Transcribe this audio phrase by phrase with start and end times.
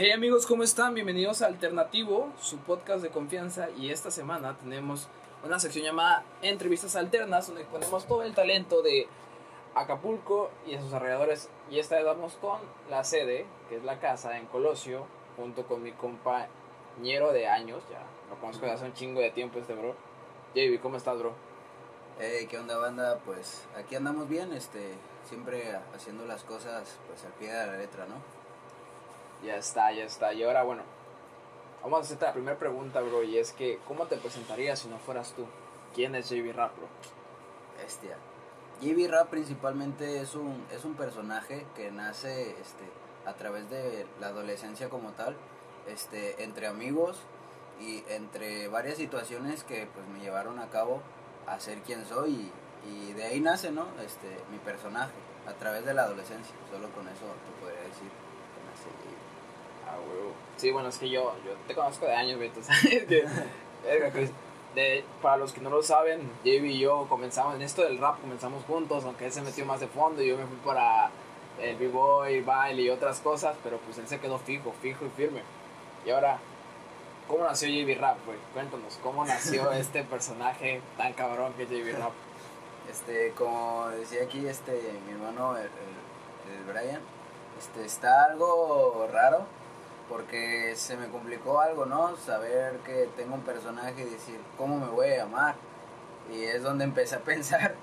[0.00, 0.94] Hey amigos, ¿cómo están?
[0.94, 3.68] Bienvenidos a Alternativo, su podcast de confianza.
[3.76, 5.08] Y esta semana tenemos
[5.44, 9.08] una sección llamada Entrevistas Alternas, donde ponemos todo el talento de
[9.74, 11.50] Acapulco y de sus alrededores.
[11.68, 15.04] Y esta vez vamos con la sede, que es la casa en Colosio,
[15.36, 19.58] junto con mi compañero de años, ya lo conozco desde hace un chingo de tiempo
[19.58, 19.96] este bro.
[20.54, 21.32] JB, ¿cómo estás, bro?
[22.20, 23.18] Hey, ¿qué onda banda?
[23.24, 24.94] Pues aquí andamos bien, este,
[25.28, 28.37] siempre haciendo las cosas pues al pie de la letra, ¿no?
[29.44, 30.32] Ya está, ya está.
[30.32, 30.82] Y ahora, bueno,
[31.82, 33.22] vamos a hacerte la primera pregunta, bro.
[33.22, 35.46] Y es que, ¿cómo te presentarías si no fueras tú?
[35.94, 36.88] ¿Quién es JB Rap, bro?
[37.80, 38.16] Bestia.
[38.80, 42.84] JB Rap principalmente es un, es un personaje que nace este,
[43.26, 45.36] a través de la adolescencia como tal,
[45.88, 47.18] este, entre amigos
[47.80, 51.00] y entre varias situaciones que pues me llevaron a cabo
[51.46, 52.50] a ser quien soy
[52.86, 53.86] y, de ahí nace, ¿no?
[54.04, 55.12] Este, mi personaje,
[55.46, 56.54] a través de la adolescencia.
[56.70, 58.27] Solo con eso te podría decir.
[59.88, 60.32] Ah, huevo.
[60.56, 62.50] Sí, bueno, es que yo, yo te conozco de años, güey.
[62.54, 63.26] tú sabes que-
[63.84, 64.28] verga, que
[64.74, 68.20] de, para los que no lo saben, JB y yo comenzamos en esto del rap,
[68.20, 71.10] comenzamos juntos, aunque él se metió más de fondo y yo me fui para
[71.60, 75.42] el b-boy, baile y otras cosas, pero pues él se quedó fijo, fijo y firme.
[76.06, 76.38] Y ahora,
[77.28, 78.38] ¿cómo nació JB Rap, güey?
[78.52, 82.12] Cuéntanos, ¿cómo nació este personaje tan cabrón que es JB Rap?
[82.90, 84.72] Este, como decía aquí este
[85.06, 87.00] mi hermano el, el- el Brian,
[87.58, 89.44] este está algo raro
[90.08, 92.16] porque se me complicó algo, ¿no?
[92.16, 95.54] Saber que tengo un personaje y decir cómo me voy a llamar.
[96.32, 97.74] Y es donde empecé a pensar.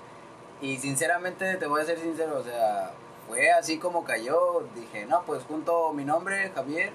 [0.60, 2.92] Y sinceramente te voy a ser sincero, o sea,
[3.28, 4.64] fue así como cayó.
[4.74, 6.92] Dije, no, pues junto mi nombre, Javier,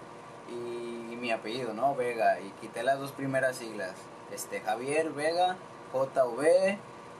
[0.50, 1.96] y, mi apellido, ¿no?
[1.96, 2.40] Vega.
[2.40, 3.92] Y quité las dos primeras siglas.
[4.34, 5.56] Este, Javier Vega,
[5.94, 6.80] JV.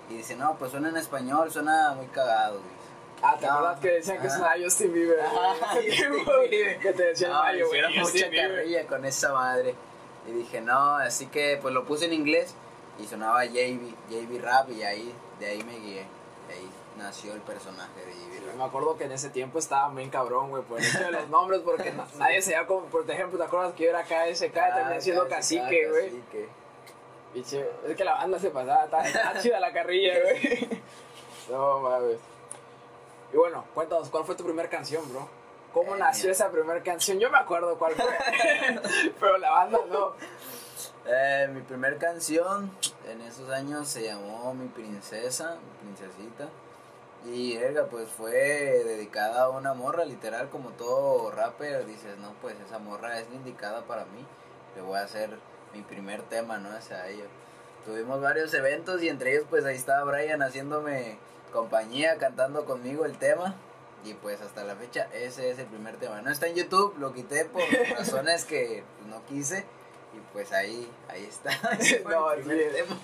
[0.10, 2.81] Y dice, no, pues suena en español, suena muy cagado, dice.
[3.24, 5.20] Ah, ¿te acuerdas que decían que sonaba Justin Bieber?
[6.82, 9.76] Que te decían, Mario, güey, Justin mucha carrilla con esa madre.
[10.28, 12.56] Y dije, no, así que pues lo puse en inglés
[13.00, 16.06] y sonaba JB, JB Rap y ahí, de ahí me guié.
[16.48, 18.56] De ahí nació el personaje de JB Rap.
[18.56, 21.62] Me acuerdo que en ese tiempo estaba bien cabrón, güey, por hecho de los nombres,
[21.64, 25.24] porque na- nadie se como, por ejemplo, ¿te acuerdas que yo era KSK, terminé siendo
[25.24, 26.06] Ah, cacique, güey?
[26.10, 26.50] cacique.
[27.34, 30.70] Biche, es que la banda se pasaba, estaba chida la carrilla, güey.
[31.50, 32.18] No mames.
[33.34, 35.28] Y bueno, cuéntanos, ¿cuál fue tu primera canción, bro?
[35.74, 36.32] ¿Cómo Eh, nació mira.
[36.34, 37.20] esa primera canción?
[37.20, 38.06] Yo me acuerdo cuál fue,
[39.20, 40.14] pero la banda no.
[41.06, 42.72] Eh, mi primer canción
[43.08, 46.50] en esos años se llamó Mi Princesa, Mi Princesita.
[47.26, 51.86] Y verga, pues fue dedicada a una morra, literal, como todo rapper.
[51.86, 54.26] Dices, no, pues esa morra es indicada para mí.
[54.76, 55.30] Le voy a hacer
[55.74, 56.70] mi primer tema, ¿no?
[56.76, 57.26] Hacia ella.
[57.86, 61.18] Tuvimos varios eventos y entre ellos, pues ahí estaba Brian haciéndome
[61.52, 63.56] compañía, cantando conmigo el tema.
[64.04, 66.22] Y pues hasta la fecha, ese es el primer tema.
[66.22, 67.62] No está en YouTube, lo quité por
[67.98, 69.66] razones que no quise.
[70.14, 71.52] Y pues ahí, ahí está.
[71.80, 72.76] Ese No, el primer sí.
[72.78, 72.98] tema.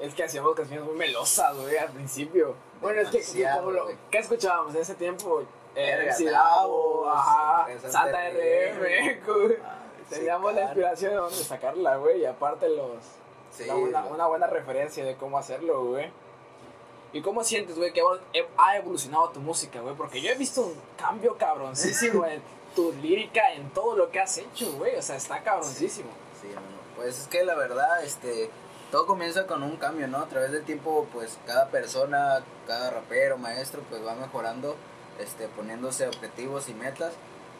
[0.00, 2.54] Es que hacíamos canciones muy melosas, güey, al principio.
[2.80, 3.72] Bueno, es que, como.
[4.10, 5.42] ¿qué escuchábamos en ese tiempo?
[5.74, 9.56] Eh, Davo, ajá, Santa RM, güey.
[9.62, 13.02] Ah, Teníamos la inspiración de dónde sacarla, güey, y aparte los...
[13.50, 16.10] Sí, una, una buena referencia de cómo hacerlo, güey.
[17.16, 19.94] ¿Y cómo sientes, güey, que ev- ha evolucionado tu música, güey?
[19.94, 22.42] Porque yo he visto un cambio cabroncísimo en
[22.74, 24.96] tu lírica, en todo lo que has hecho, güey.
[24.96, 26.10] O sea, está cabroncísimo.
[26.40, 26.66] Sí, hermano.
[26.96, 28.50] Pues es que la verdad, este,
[28.90, 30.18] todo comienza con un cambio, ¿no?
[30.18, 34.76] A través del tiempo, pues cada persona, cada rapero, maestro, pues va mejorando,
[35.18, 37.12] este, poniéndose objetivos y metas.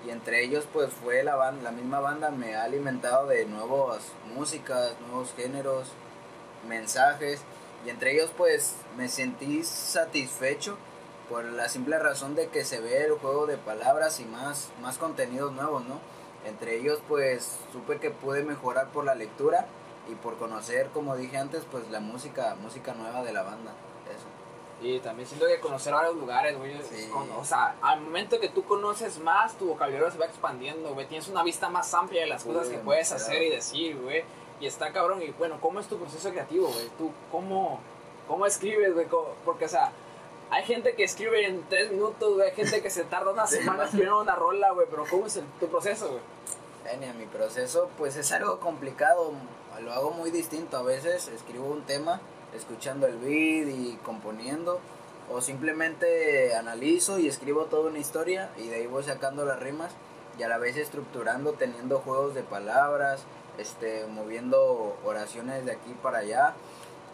[0.06, 4.00] Y entre ellos, pues fue la banda, la misma banda me ha alimentado de nuevas
[4.34, 5.88] músicas, nuevos géneros,
[6.68, 7.40] mensajes.
[7.86, 10.76] Y entre ellos, pues me sentí satisfecho
[11.28, 14.98] por la simple razón de que se ve el juego de palabras y más, más
[14.98, 16.00] contenidos nuevos, ¿no?
[16.44, 19.66] Entre ellos, pues supe que pude mejorar por la lectura
[20.10, 23.72] y por conocer, como dije antes, pues la música, música nueva de la banda.
[24.10, 24.86] Eso.
[24.86, 26.76] Y también siento que conocer varios lugares, güey.
[26.82, 27.08] Sí.
[27.38, 31.06] o sea, al momento que tú conoces más, tu vocabulario se va expandiendo, güey.
[31.06, 34.24] Tienes una vista más amplia de las Uy, cosas que puedes hacer y decir, güey.
[34.60, 35.22] Y está cabrón.
[35.22, 36.88] Y bueno, ¿cómo es tu proceso creativo, güey?
[36.98, 37.80] ¿Tú cómo,
[38.28, 39.06] cómo escribes, güey?
[39.06, 39.92] ¿Cómo- Porque, o sea,
[40.50, 42.48] hay gente que escribe en tres minutos, güey.
[42.50, 43.86] Hay gente que se tarda una semana man.
[43.86, 44.86] escribiendo una rola, güey.
[44.90, 46.20] Pero ¿cómo es el- tu proceso, güey?
[46.90, 49.32] Genia, mi proceso pues es algo complicado,
[49.82, 52.20] lo hago muy distinto, a veces escribo un tema
[52.54, 54.78] escuchando el beat y componiendo
[55.28, 59.90] o simplemente analizo y escribo toda una historia y de ahí voy sacando las rimas
[60.38, 63.24] y a la vez estructurando, teniendo juegos de palabras,
[63.58, 66.54] este, moviendo oraciones de aquí para allá.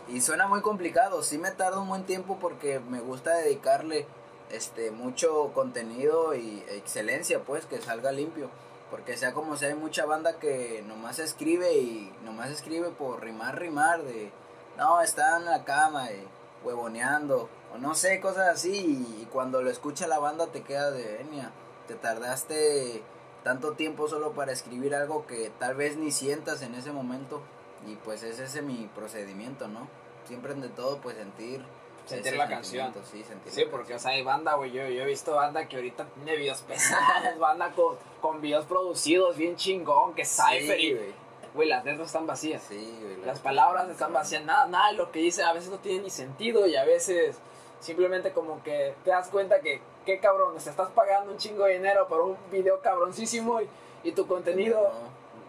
[0.09, 4.07] Y suena muy complicado, sí me tarda un buen tiempo porque me gusta dedicarle
[4.51, 8.51] este mucho contenido y excelencia pues que salga limpio.
[8.91, 13.59] Porque sea como sea, hay mucha banda que nomás escribe y nomás escribe por rimar,
[13.59, 14.31] rimar, de,
[14.77, 16.27] no, están en la cama, y
[16.63, 18.71] huevoneando, o no sé, cosas así,
[19.19, 21.53] y, cuando lo escucha la banda te queda de, Enia,
[21.89, 23.03] te tardaste
[23.43, 27.43] tanto tiempo solo para escribir algo que tal vez ni sientas en ese momento,
[27.87, 29.89] y pues ese es mi procedimiento, ¿no?
[30.27, 31.63] Siempre de todo, pues sentir
[32.07, 32.93] sentir la canción.
[33.05, 34.73] Sí, sentir sí porque, o sea, hay banda, güey.
[34.73, 39.37] Yo, yo he visto banda que ahorita tiene videos pesados, banda con, con videos producidos
[39.37, 41.15] bien chingón, que Cypher y.
[41.55, 42.63] Güey, las letras están vacías.
[42.67, 43.27] Sí, güey.
[43.27, 44.43] Las palabras están vacías.
[44.43, 47.37] Nada, nada de lo que dice a veces no tiene ni sentido y a veces
[47.81, 51.75] simplemente como que te das cuenta que, qué cabrón, te estás pagando un chingo de
[51.75, 53.69] dinero por un video cabroncísimo y,
[54.05, 54.91] y tu contenido.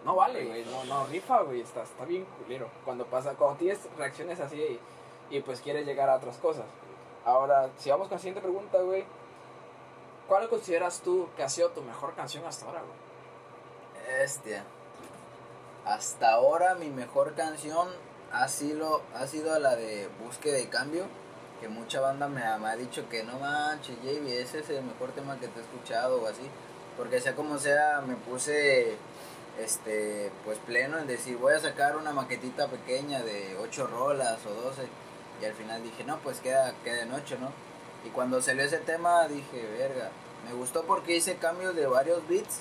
[0.05, 2.67] No, vale, güey, no, no, rifa, güey, está, está bien culero.
[2.83, 4.79] Cuando pasa, cuando tienes reacciones así
[5.29, 6.65] y pues quieres llegar a otras cosas.
[7.25, 9.05] Ahora, si vamos con la siguiente pregunta, güey.
[10.27, 14.19] ¿Cuál consideras tú que ha sido tu mejor canción hasta ahora, güey?
[14.19, 14.63] Bestia.
[15.85, 17.89] Hasta ahora mi mejor canción
[18.31, 21.05] ha sido, ha sido la de Búsqueda de Cambio.
[21.63, 25.39] Que mucha banda me ha, dicho que no manches, JB, ese es el mejor tema
[25.39, 26.41] que te he escuchado o así.
[26.97, 28.97] Porque sea como sea, me puse
[29.57, 34.53] este pues pleno en decir voy a sacar una maquetita pequeña de 8 rolas o
[34.53, 34.81] 12
[35.41, 37.49] y al final dije, no, pues queda, queda en ocho, ¿no?
[38.05, 40.09] Y cuando salió ese tema dije, verga,
[40.45, 42.59] me gustó porque hice cambios de varios beats.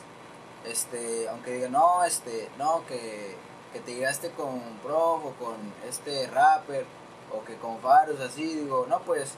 [0.65, 3.35] Este, aunque diga, no, este, no, que,
[3.73, 5.57] que te llegaste con Prof o con
[5.89, 6.87] este rapper
[7.33, 9.35] o que con Faros, así, digo, no, pues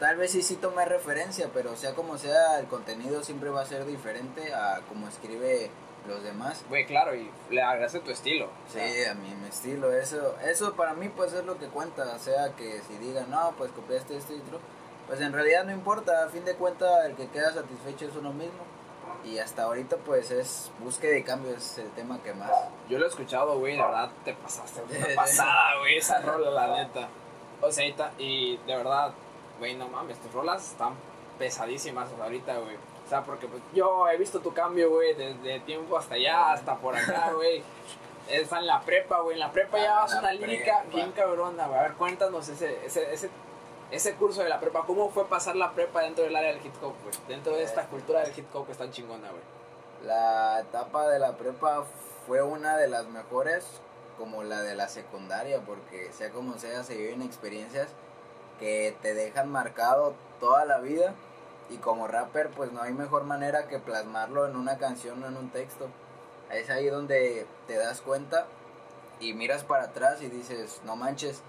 [0.00, 3.66] tal vez sí sí tomé referencia, pero sea como sea, el contenido siempre va a
[3.66, 5.70] ser diferente a como escribe
[6.08, 6.64] los demás.
[6.68, 8.48] Güey, claro, y le agregaste tu estilo.
[8.72, 12.18] Sí, a mí mi estilo, eso, eso para mí pues es lo que cuenta, o
[12.18, 14.60] sea que si digan, no, pues copiaste este otro,
[15.06, 18.32] pues en realidad no importa, a fin de cuentas el que queda satisfecho es uno
[18.32, 18.73] mismo.
[19.24, 22.50] Y hasta ahorita pues es búsqueda de cambio, es el tema que más.
[22.88, 26.76] Yo lo he escuchado, güey, de verdad te pasaste una pasada, güey, esa rola, la
[26.76, 27.08] neta.
[27.60, 27.86] O sea,
[28.18, 29.12] y de verdad,
[29.58, 30.94] güey, no mames, tus rolas están
[31.38, 32.76] pesadísimas ahorita, güey.
[33.04, 36.76] O sea, porque pues, yo he visto tu cambio, güey, desde tiempo hasta allá, hasta
[36.76, 37.62] por acá, güey.
[38.28, 39.34] Está en la prepa, güey.
[39.34, 41.78] En la prepa ya vas una lírica bien cabrona, güey.
[41.78, 43.28] A ver, cuéntanos ese, ese, ese,
[43.90, 44.84] ese curso de la prepa.
[44.86, 47.14] ¿Cómo fue pasar la prepa dentro del área del hip hop, güey?
[47.28, 49.42] Dentro de esta cultura del hip hop que es tan chingona, güey.
[50.04, 51.84] La etapa de la prepa
[52.26, 53.64] fue una de las mejores,
[54.18, 57.88] como la de la secundaria, porque sea como sea, se viven experiencias
[58.58, 61.14] que te dejan marcado toda la vida
[61.70, 65.36] y como rapper pues no hay mejor manera que plasmarlo en una canción o en
[65.36, 65.88] un texto.
[66.50, 68.46] Es ahí donde te das cuenta
[69.20, 71.42] y miras para atrás y dices, no manches,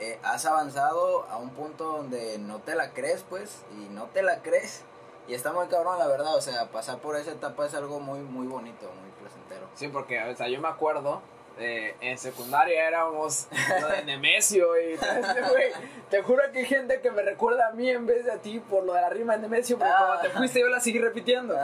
[0.00, 4.22] eh, has avanzado a un punto donde no te la crees pues y no te
[4.22, 4.84] la crees.
[5.26, 8.20] Y está muy cabrón la verdad, o sea, pasar por esa etapa es algo muy,
[8.20, 9.68] muy bonito, muy placentero.
[9.74, 11.20] Sí, porque, o sea, yo me acuerdo
[11.60, 13.48] eh, en secundaria éramos
[13.80, 14.96] lo de Nemesio y
[16.10, 18.60] Te juro que hay gente que me recuerda a mí en vez de a ti
[18.60, 21.56] por lo de la rima de Nemesio, porque cuando te fuiste yo la seguí repitiendo.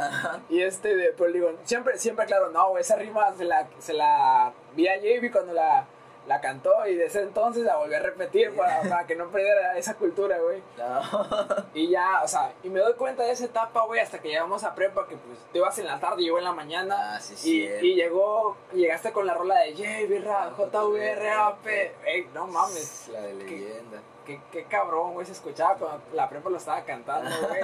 [0.51, 4.53] Y este, de, pero digo, siempre, siempre, claro, no, esa rima se la, se la
[4.75, 5.87] vi a JB cuando la
[6.27, 9.95] la cantó y desde entonces la volví a repetir para, para que no perdiera esa
[9.95, 10.63] cultura, güey.
[11.75, 14.65] Y ya, o sea, y me doy cuenta de esa etapa, güey, hasta que llegamos
[14.65, 17.17] a prepa, que pues te ibas en la tarde y yo en la mañana.
[17.17, 17.69] Ah, sí, sí.
[17.83, 21.67] Y, y llegó, llegaste con la rola de J, Birra, JVRAP.
[21.67, 23.09] Ey, no mames.
[23.13, 24.01] La de leyenda.
[24.25, 27.61] Qué, qué, cabrón, güey, se escuchaba cuando la prepa lo estaba cantando, güey.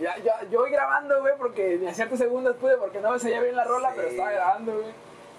[0.00, 3.20] ya, ya, yo voy grabando, güey, porque ni a ciertos segundos pude porque no me
[3.20, 4.92] sabía bien la rola, pero estaba grabando, güey.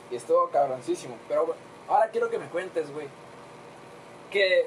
[0.09, 1.17] Y estuvo cabroncísimo.
[1.27, 1.53] Pero,
[1.93, 3.07] Ahora quiero que me cuentes, güey.
[4.31, 4.65] Que,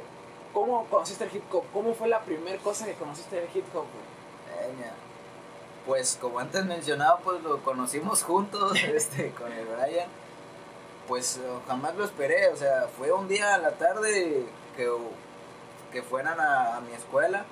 [0.54, 1.64] ¿Cómo conociste el hip hop?
[1.72, 4.76] ¿Cómo fue la primera cosa que conociste del hip hop, güey?
[5.84, 10.08] Pues como antes mencionaba, pues lo conocimos juntos este, con el Brian.
[11.08, 14.88] Pues jamás lo esperé, o sea, fue un día a la tarde que,
[15.90, 17.44] que fueran a, mi escuela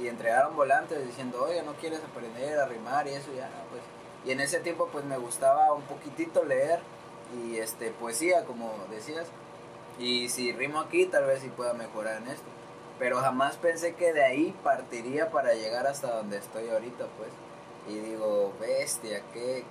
[0.00, 3.32] y entregaron volantes diciendo, oye, ¿no quieres aprender a rimar y eso?
[3.36, 3.82] Ya, pues.
[4.24, 6.80] Y en ese tiempo pues me gustaba un poquitito leer
[7.32, 9.26] y este poesía, como decías.
[9.98, 12.46] Y si rimo aquí, tal vez sí pueda mejorar en esto.
[12.98, 17.30] Pero jamás pensé que de ahí partiría para llegar hasta donde estoy ahorita, pues.
[17.88, 19.64] Y digo, bestia, qué,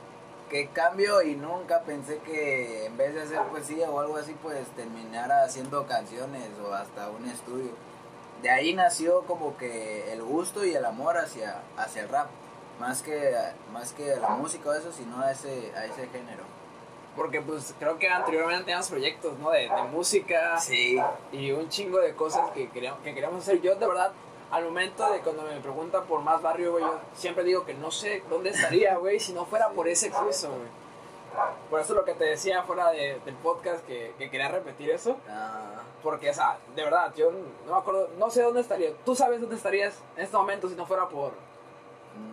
[0.49, 1.21] qué cambio.
[1.21, 5.85] Y nunca pensé que en vez de hacer poesía o algo así, pues terminara haciendo
[5.87, 7.71] canciones o hasta un estudio.
[8.41, 12.27] De ahí nació como que el gusto y el amor hacia, hacia el rap.
[12.79, 13.35] Más que,
[13.71, 16.60] más que la música o eso, sino a ese, a ese género.
[17.15, 19.51] Porque pues creo que anteriormente teníamos proyectos, ¿no?
[19.51, 20.57] De, de música.
[20.59, 20.99] Sí.
[21.31, 23.61] Y un chingo de cosas que queríamos, que queríamos hacer.
[23.61, 24.11] Yo de verdad,
[24.49, 27.91] al momento de cuando me preguntan por más barrio, güey, yo siempre digo que no
[27.91, 30.81] sé dónde estaría, güey, si no fuera por ese curso, güey.
[31.69, 35.15] Por eso lo que te decía fuera de, del podcast, que, que quería repetir eso.
[35.29, 37.31] Ah, Porque, o sea, de verdad, yo
[37.65, 38.91] no me acuerdo, no sé dónde estaría.
[39.05, 41.31] Tú sabes dónde estarías en este momento si no fuera por,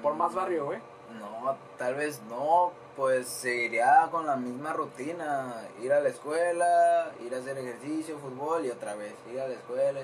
[0.03, 0.81] por más barrio, güey.
[1.19, 7.33] No, tal vez no, pues seguiría con la misma rutina, ir a la escuela, ir
[7.33, 10.01] a hacer ejercicio, fútbol y otra vez, ir a la escuela.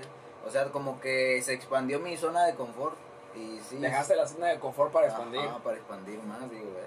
[0.47, 2.95] O sea, como que se expandió mi zona de confort
[3.35, 3.79] y sí.
[3.79, 5.41] Dejaste la zona de confort para expandir.
[5.41, 6.87] Ajá, para expandir más, digo, bueno.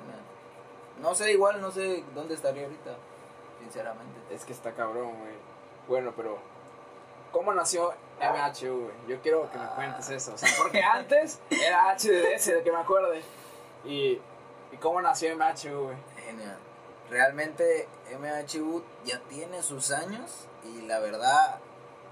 [1.02, 2.96] No sé, igual no sé dónde estaría ahorita,
[3.60, 4.18] sinceramente.
[4.32, 5.34] Es que está cabrón, güey.
[5.90, 6.38] Bueno, pero
[7.34, 8.96] ¿cómo nació MHU, güey?
[9.10, 10.36] Yo quiero que me cuentes eso.
[10.36, 13.22] O sea, porque antes era HDS, de que me acuerde.
[13.84, 14.22] Y,
[14.72, 15.98] y cómo nació MHU, güey.
[16.26, 16.58] Genial.
[17.10, 17.88] Realmente
[18.20, 21.60] MHU ya tiene sus años y la verdad,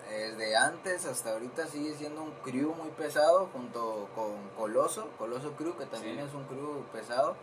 [0.10, 5.76] desde antes hasta ahorita sigue siendo un crew muy pesado junto con Coloso, Coloso Crew,
[5.78, 6.22] que también Sí.
[6.28, 7.36] es un crew pesado.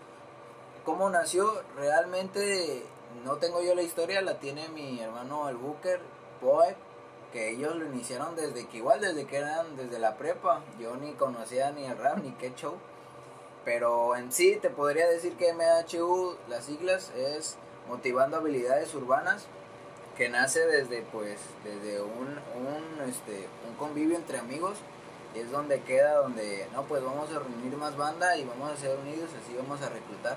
[0.85, 1.63] ¿Cómo nació?
[1.77, 2.85] Realmente
[3.25, 6.01] no tengo yo la historia, la tiene mi hermano el Booker,
[6.41, 6.75] Poe,
[7.33, 10.63] que ellos lo iniciaron desde que igual desde que eran desde la prepa.
[10.79, 12.77] Yo ni conocía ni el rap ni qué show.
[13.65, 17.57] Pero en sí te podría decir que MHU, las siglas, es
[17.89, 19.47] motivando habilidades urbanas,
[20.17, 24.77] que nace desde pues, desde un, un, este, un convivio entre amigos,
[25.35, 28.77] y es donde queda, donde, no, pues vamos a reunir más banda y vamos a
[28.77, 30.37] ser unidos, así vamos a reclutar.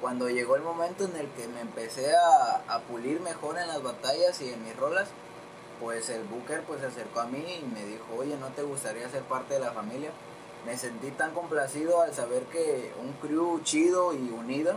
[0.00, 3.82] Cuando llegó el momento en el que me empecé a, a pulir mejor en las
[3.82, 5.08] batallas y en mis rolas,
[5.80, 9.08] pues el Booker pues se acercó a mí y me dijo, oye, ¿no te gustaría
[9.08, 10.10] ser parte de la familia?
[10.66, 14.74] Me sentí tan complacido al saber que un crew chido y unido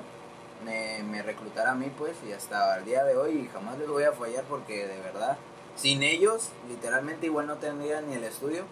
[0.66, 4.04] me, me reclutara a mí pues y hasta el día de hoy jamás les voy
[4.04, 5.38] a fallar porque de verdad,
[5.76, 8.64] sin ellos literalmente igual no tendría ni el estudio,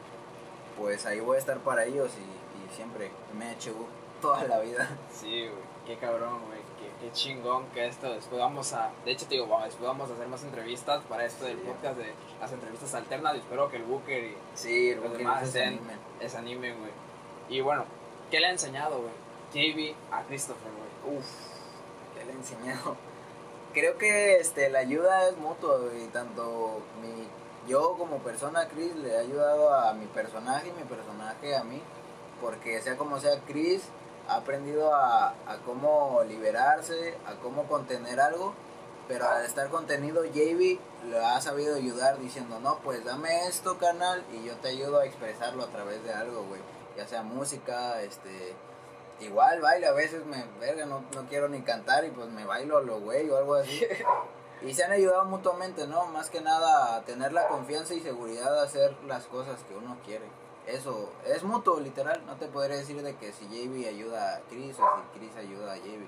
[0.77, 2.21] pues ahí voy a estar para ellos y,
[2.65, 3.73] y siempre me he hecho
[4.21, 4.89] toda la vida.
[5.13, 5.75] Sí, güey.
[5.85, 6.59] Qué cabrón, güey.
[6.79, 8.11] Qué, qué chingón que esto.
[8.11, 8.91] Después vamos a.
[9.05, 12.11] De hecho, te digo, después vamos a hacer más entrevistas para esto del podcast de
[12.41, 13.35] las entrevistas alternas.
[13.35, 15.79] Y espero que el Booker y Sí, el los Booker demás se estén,
[16.37, 16.91] animen, güey.
[17.49, 17.85] Y bueno,
[18.31, 19.13] ¿qué le ha enseñado, güey?
[19.53, 21.17] JB a Christopher, güey.
[21.17, 21.25] Uf,
[22.15, 22.95] ¿qué le he enseñado?
[23.73, 27.27] Creo que este, la ayuda es mutua, y tanto mi,
[27.69, 31.81] yo como persona, Chris, le he ayudado a mi personaje y mi personaje a mí,
[32.41, 33.83] porque sea como sea, Chris
[34.27, 38.53] ha aprendido a, a cómo liberarse, a cómo contener algo,
[39.07, 40.79] pero al estar contenido, JB
[41.11, 45.05] lo ha sabido ayudar diciendo, no, pues dame esto, canal, y yo te ayudo a
[45.05, 46.61] expresarlo a través de algo, güey,
[46.95, 48.55] ya sea música, este,
[49.19, 52.77] Igual baile, a veces me, verga, no, no quiero ni cantar y pues me bailo
[52.77, 53.85] a lo güey o algo así.
[54.61, 56.05] Y se han ayudado mutuamente, ¿no?
[56.07, 59.97] Más que nada a tener la confianza y seguridad de hacer las cosas que uno
[60.05, 60.25] quiere.
[60.65, 62.25] Eso es mutuo, literal.
[62.25, 65.73] No te podría decir de que si JB ayuda a Chris o si Chris ayuda
[65.73, 66.07] a JB.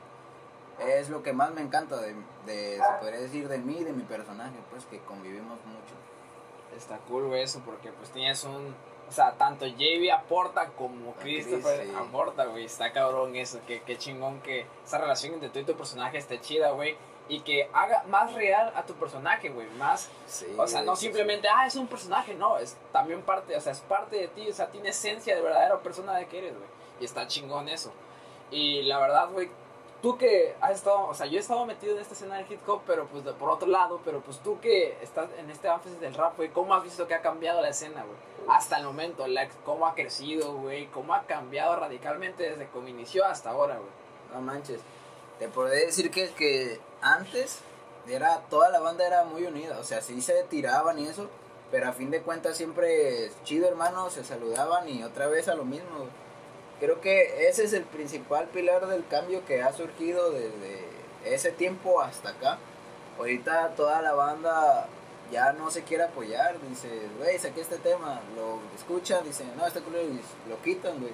[0.79, 2.15] Es lo que más me encanta de,
[2.45, 5.93] de, se podría decir, de mí de mi personaje, pues que convivimos mucho.
[6.75, 8.73] Está cool, eso, porque pues tienes un.
[9.07, 11.93] O sea, tanto JB aporta como Chris, Christopher sí.
[11.95, 12.65] aporta, güey.
[12.65, 13.59] Está cabrón eso.
[13.65, 16.97] Que, que chingón que esa relación entre tú y tu personaje esté chida, güey.
[17.29, 19.67] Y que haga más real a tu personaje, güey.
[19.77, 20.09] Más.
[20.27, 22.57] Sí, O sea, no sí, simplemente, ah, es un personaje, no.
[22.57, 24.49] Es también parte, o sea, es parte de ti.
[24.49, 26.69] O sea, tiene esencia de verdadera persona de que eres, güey.
[26.99, 27.93] Y está chingón eso.
[28.51, 29.49] Y la verdad, güey,
[30.01, 32.59] tú que has estado, o sea, yo he estado metido en esta escena del hip
[32.67, 35.99] hop, pero pues de- por otro lado, pero pues tú que estás en este énfasis
[35.99, 38.17] del rap, güey, ¿cómo has visto que ha cambiado la escena, güey?
[38.49, 43.25] Hasta el momento, la, cómo ha crecido, güey, cómo ha cambiado radicalmente desde que inició
[43.25, 43.89] hasta ahora, güey.
[44.33, 44.79] No manches.
[45.39, 47.59] Te podría decir que, que antes
[48.07, 49.77] era toda la banda era muy unida.
[49.79, 51.29] O sea, sí se tiraban y eso.
[51.69, 55.65] Pero a fin de cuentas siempre chido hermano, se saludaban y otra vez a lo
[55.65, 56.07] mismo.
[56.79, 60.85] Creo que ese es el principal pilar del cambio que ha surgido desde
[61.25, 62.59] ese tiempo hasta acá.
[63.17, 64.87] Ahorita toda la banda
[65.31, 66.55] ya no se quiere apoyar.
[66.69, 68.21] Dice, güey, saqué este tema.
[68.35, 69.97] Lo escuchan, dicen, no, este culo
[70.47, 71.13] lo quitan, güey.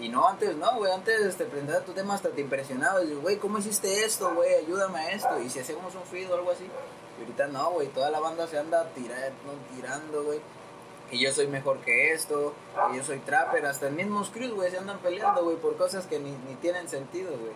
[0.00, 3.00] Y no, antes no, güey, antes este, presentar tu tema hasta te impresionaba.
[3.00, 4.54] Dices, güey, ¿cómo hiciste esto, güey?
[4.54, 5.40] Ayúdame a esto.
[5.40, 6.64] Y si hacemos un feed o algo así.
[6.64, 10.40] Y ahorita no, güey, toda la banda se anda tirando, tirando, güey.
[11.10, 12.54] Y yo soy mejor que esto,
[12.92, 13.66] y yo soy trapper.
[13.66, 16.88] Hasta el mismo Screws, güey, se andan peleando, güey, por cosas que ni, ni tienen
[16.88, 17.52] sentido, güey.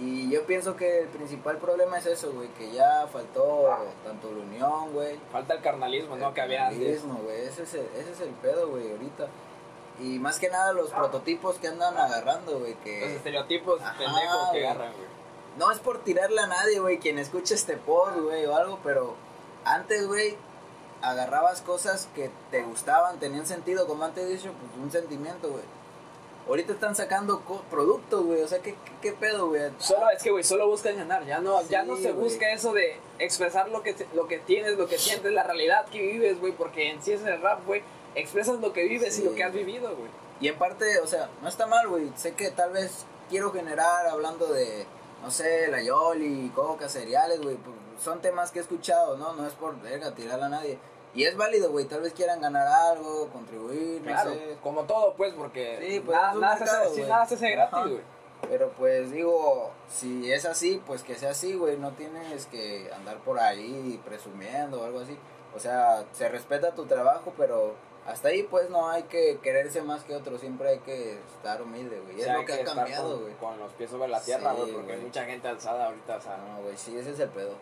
[0.00, 3.68] Y yo pienso que el principal problema es eso, güey, que ya faltó
[4.04, 5.18] tanto la unión, güey.
[5.32, 6.32] Falta el carnalismo, ¿no?
[6.32, 6.78] Que había antes.
[6.78, 9.26] carnalismo, güey, ese es el, ese es el pedo, güey, ahorita.
[10.00, 13.16] Y más que nada los prototipos que andan agarrando, güey, Los que...
[13.16, 15.08] estereotipos Ajá, pendejos que agarran, güey.
[15.58, 19.16] No es por tirarle a nadie, güey, quien escuche este post, güey, o algo, pero
[19.64, 20.36] antes, güey,
[21.02, 25.62] agarrabas cosas que te gustaban, tenían sentido, como antes he dicho, pues un sentimiento, güey.
[26.48, 28.42] ahorita están sacando co- productos, güey.
[28.42, 29.70] O sea, ¿qué, qué, qué pedo, güey?
[29.78, 31.24] Solo, es que, güey, solo buscan ganar.
[31.26, 34.88] Ya no, ya no se busca eso de expresar lo que, lo que tienes, lo
[34.88, 36.52] que sientes, la realidad que vives, güey.
[36.52, 37.82] Porque en sí es el rap, güey.
[38.14, 40.10] Expresas lo que vives Sí, y lo que has vivido, güey.
[40.40, 42.10] Y en parte, o sea, no está mal, güey.
[42.16, 44.86] Sé que tal vez quiero generar hablando de,
[45.22, 47.56] no sé, la Yoli, coca, cereales, güey.
[47.98, 49.32] Son temas que he escuchado, ¿no?
[49.34, 50.78] No es por, verga, tirarla a nadie.
[51.14, 51.86] Y es válido, güey.
[51.86, 54.56] Tal vez quieran ganar algo, contribuir, no Claro, sé.
[54.62, 57.80] como todo, pues, porque Sí, pues, nada, nada se mercado, hace, nada se hace gratis,
[57.90, 58.18] güey.
[58.48, 61.76] Pero pues digo, si es así, pues que sea así, güey.
[61.76, 65.18] No tienes que andar por ahí presumiendo o algo así.
[65.56, 67.74] O sea, se respeta tu trabajo, pero
[68.06, 70.38] hasta ahí pues no hay que quererse más que otro.
[70.38, 72.20] Siempre hay que estar humilde, güey.
[72.20, 73.34] O Es lo que ha cambiado, güey.
[73.34, 76.20] con los pies sobre la tierra, Sí, güey, porque hay mucha gente alzada ahorita, o
[76.20, 76.36] sea.
[76.36, 77.54] No, güey, sí, ese es el pedo.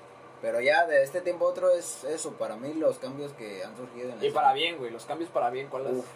[0.43, 3.77] Pero ya de este tiempo a otro es eso, para mí los cambios que han
[3.77, 5.93] surgido en la Y para bien, güey, los cambios para bien, ¿cuál es?
[5.95, 6.07] Uf,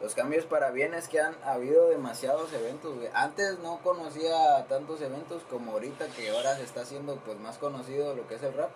[0.00, 3.08] los cambios para bien es que han habido demasiados eventos, güey.
[3.14, 8.14] Antes no conocía tantos eventos como ahorita, que ahora se está haciendo pues más conocido
[8.14, 8.70] lo que es el rap.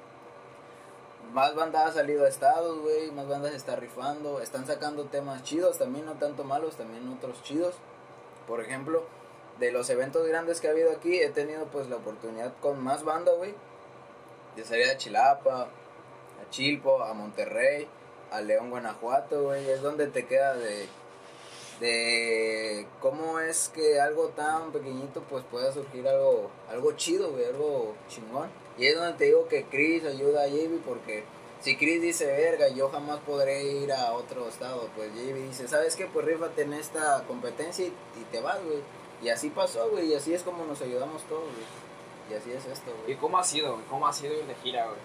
[1.32, 5.44] Más bandas han salido a estados, güey, más bandas se está rifando, están sacando temas
[5.44, 7.76] chidos, también no tanto malos, también otros chidos.
[8.48, 9.04] Por ejemplo,
[9.60, 13.04] de los eventos grandes que ha habido aquí, he tenido pues la oportunidad con más
[13.04, 13.54] banda, güey,
[14.56, 17.88] de salir a Chilapa, a Chilpo, a Monterrey,
[18.30, 20.86] a León, Guanajuato, güey, es donde te queda de,
[21.80, 27.94] de cómo es que algo tan pequeñito pues pueda surgir algo, algo chido, güey, algo
[28.08, 28.48] chingón.
[28.78, 31.24] Y es donde te digo que Chris ayuda a JB porque
[31.60, 35.96] si Chris dice, verga, yo jamás podré ir a otro estado, pues JB dice, ¿sabes
[35.96, 36.06] qué?
[36.06, 38.78] Pues rífate en esta competencia y, y te vas, güey.
[39.22, 41.89] Y así pasó, güey, y así es como nos ayudamos todos, güey.
[42.30, 43.16] Y así es esto, ¿Y güey.
[43.16, 43.84] cómo ha sido, güey?
[43.86, 44.98] ¿Cómo ha sido ir de gira, güey?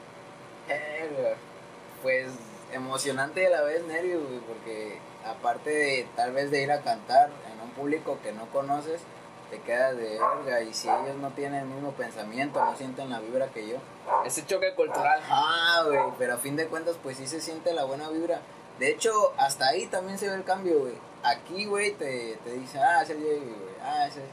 [2.01, 2.27] Pues
[2.71, 6.81] emocionante y a la vez nervios, güey, porque aparte de tal vez de ir a
[6.81, 9.01] cantar en un público que no conoces,
[9.49, 13.19] te quedas de verga y si ellos no tienen el mismo pensamiento, no sienten la
[13.19, 13.77] vibra que yo.
[14.25, 15.21] Ese choque cultural.
[15.29, 18.41] Ah, güey, pero a fin de cuentas pues sí se siente la buena vibra.
[18.79, 20.93] De hecho, hasta ahí también se ve el cambio, güey.
[21.23, 24.25] Aquí, güey, te, te dicen, ah, es el Jay, güey, ah, ese es...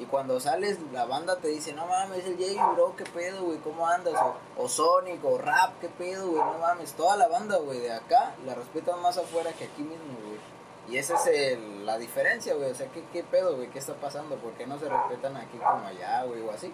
[0.00, 3.44] Y cuando sales, la banda te dice, no mames, es el Jay, bro, qué pedo,
[3.44, 4.14] güey, ¿cómo andas?
[4.56, 6.94] O, o Sonic, o Rap, qué pedo, güey, no mames.
[6.94, 10.40] Toda la banda, güey, de acá la respetan más afuera que aquí mismo, güey.
[10.88, 12.70] Y esa es el- la diferencia, güey.
[12.70, 13.68] O sea, ¿qué, qué pedo, güey?
[13.68, 14.36] ¿Qué está pasando?
[14.36, 16.72] ¿Por qué no se respetan aquí como allá, güey, o así?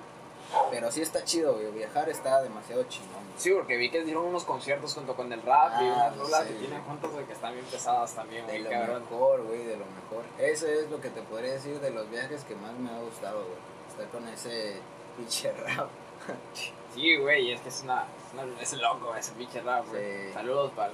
[0.71, 1.71] Pero sí está chido, güey.
[1.73, 3.13] Viajar está demasiado chingón.
[3.25, 3.35] güey.
[3.39, 6.45] Sí, porque vi que dieron unos conciertos junto con el rap y Ah, unas rolas
[6.47, 9.03] que tienen juntos, güey, que están bien pesadas también, De güey, lo cabrón.
[9.03, 10.25] mejor, güey, de lo mejor.
[10.39, 13.41] Eso es lo que te podría decir de los viajes que más me ha gustado,
[13.43, 13.59] güey.
[13.89, 14.77] Estar con ese
[15.17, 15.89] pinche rap.
[16.95, 20.29] Sí, güey, es que es una, es una- es loco ese pinche rap, güey.
[20.29, 20.33] Sí.
[20.33, 20.73] Saludos.
[20.75, 20.93] Para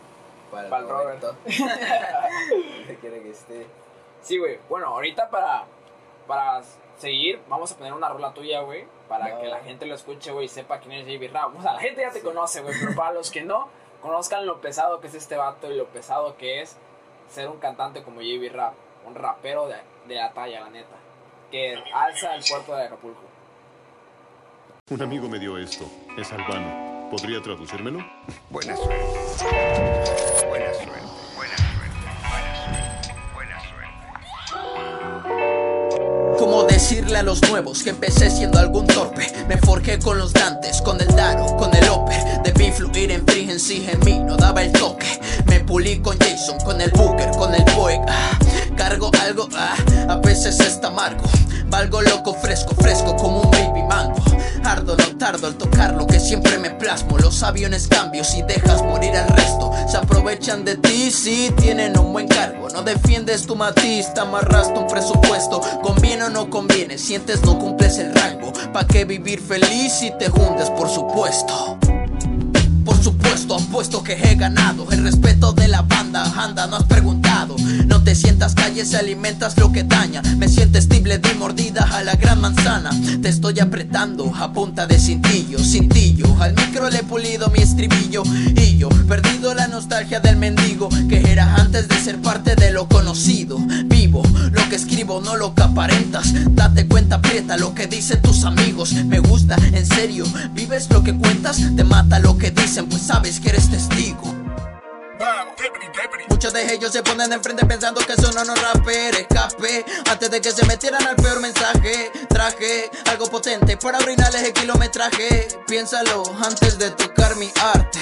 [0.50, 1.22] Pa'l el Robert.
[1.22, 1.36] Roberto.
[3.00, 3.66] Quiera que esté.
[4.20, 4.58] Sí, güey.
[4.68, 5.64] Bueno, ahorita para,
[6.26, 6.62] para
[6.98, 8.84] seguir, vamos a poner una rola tuya, güey.
[9.08, 9.40] Para No.
[9.40, 11.56] que la gente lo escuche, güey, y sepa quién es JB Rap.
[11.58, 13.68] O sea, la gente ya te conoce, güey, pero para los que no,
[14.00, 16.76] conozcan lo pesado que es este vato y lo pesado que es
[17.28, 18.74] ser un cantante como JB Rap.
[19.04, 20.94] Un rapero de, de la talla, la neta.
[21.50, 23.20] Que alza el puerto de Acapulco.
[24.90, 25.84] Un amigo me dio esto.
[26.16, 27.08] Es albano.
[27.10, 27.98] ¿Podría traducírmelo?
[28.48, 29.04] Buena suerte.
[30.48, 31.01] Buena suerte.
[36.92, 39.26] Decirle a los nuevos que empecé siendo algún torpe?
[39.48, 42.14] Me forjé con los Dantes, con el Daro, con el Ope.
[42.44, 45.06] Debí influir en Free en sí, en mí, no daba el toque.
[45.46, 48.02] Me pulí con Jason, con el Booker, con el Poeg.
[48.06, 48.38] Ah,
[48.76, 49.74] cargo algo, ah,
[50.10, 51.24] a veces está amargo.
[51.68, 54.31] Valgo loco, fresco, fresco como un baby mango.
[54.64, 57.18] Ardo, no tardo al tocar lo que siempre me plasmo.
[57.18, 59.72] Los aviones cambios y dejas morir al resto.
[59.88, 62.68] Se aprovechan de ti, sí, tienen un buen cargo.
[62.70, 65.60] No defiendes tu matiz, te amarraste un presupuesto.
[65.82, 68.52] Conviene o no conviene, sientes no cumples el rango.
[68.72, 71.78] ¿Pa' qué vivir feliz si te hundes, por supuesto?
[73.02, 76.24] Supuesto, apuesto que he ganado el respeto de la banda.
[76.36, 77.56] Anda, no has preguntado.
[77.86, 80.22] No te sientas calles, alimentas lo que daña.
[80.36, 82.90] Me sientes tible de mordida a la gran manzana.
[83.22, 86.26] Te estoy apretando a punta de cintillo, cintillo.
[86.40, 88.22] Al micro le he pulido mi estribillo.
[88.56, 92.82] Y yo, perdido la nostalgia del mendigo que era antes de ser parte de lo
[92.82, 92.88] lo
[94.72, 96.32] que escribo no lo que aparentas.
[96.54, 98.94] Date cuenta, aprieta lo que dicen tus amigos.
[99.04, 103.38] Me gusta, en serio, vives lo que cuentas, te mata lo que dicen, pues sabes
[103.38, 104.31] que eres testigo.
[106.28, 110.50] Muchos de ellos se ponen enfrente pensando que son unos rapper Escape antes de que
[110.52, 116.90] se metieran al peor mensaje Traje algo potente para brindarles el kilometraje Piénsalo antes de
[116.90, 118.00] tocar mi arte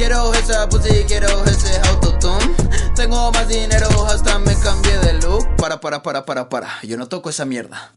[0.00, 2.54] Quiero esa pussy, quiero ese autotune.
[2.94, 5.46] Tengo más dinero, hasta me cambié de look.
[5.56, 6.68] Para, para, para, para, para.
[6.82, 7.92] Yo no toco esa mierda.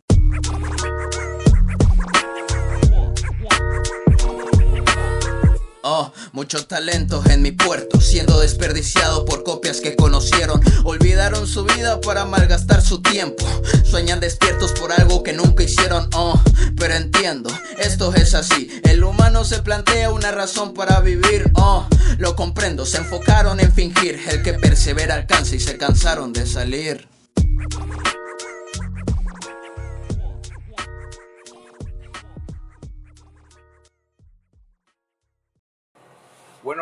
[5.85, 10.61] Oh, mucho talento en mi puerto, siendo desperdiciado por copias que conocieron.
[10.85, 13.45] Olvidaron su vida para malgastar su tiempo.
[13.83, 16.09] Sueñan despiertos por algo que nunca hicieron.
[16.15, 16.41] Oh,
[16.77, 18.69] pero entiendo, esto es así.
[18.85, 21.51] El humano se plantea una razón para vivir.
[21.55, 21.85] Oh,
[22.17, 24.21] lo comprendo, se enfocaron en fingir.
[24.29, 27.09] El que persevera alcanza y se cansaron de salir.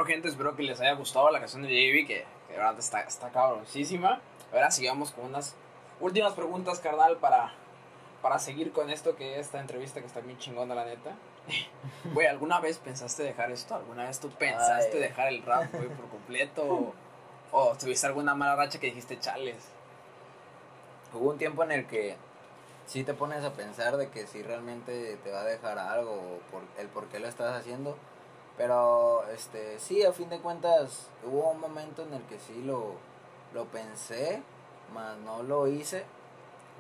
[0.01, 2.79] Bueno, gente, espero que les haya gustado la canción de JB, que, que de verdad
[2.79, 4.19] está, está cabroncísima.
[4.51, 5.55] Ahora sigamos con unas
[5.99, 7.53] últimas preguntas, carnal, para,
[8.23, 11.11] para seguir con esto que es esta entrevista que está bien chingona, la neta.
[12.15, 13.75] Güey, ¿alguna vez pensaste dejar esto?
[13.75, 15.01] ¿Alguna vez tú pensaste Ay.
[15.01, 16.63] dejar el rap, güey, por completo?
[16.63, 16.93] O,
[17.51, 19.67] o tuviste alguna mala racha que dijiste, chales?
[21.13, 22.17] Hubo un tiempo en el que
[22.87, 26.39] sí te pones a pensar de que si realmente te va a dejar algo o
[26.49, 27.95] por el por qué lo estás haciendo.
[28.61, 32.93] Pero este sí, a fin de cuentas hubo un momento en el que sí lo,
[33.55, 34.43] lo pensé,
[34.93, 36.05] mas no lo hice.